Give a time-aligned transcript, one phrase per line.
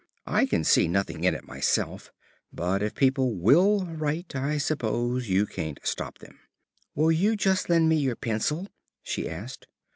[0.25, 2.11] I can see nothing in it myself,
[2.51, 6.39] but if people will write I suppose you can't stop them.
[6.95, 8.67] "Will you just lend me your pencil?"
[9.03, 9.67] she asked.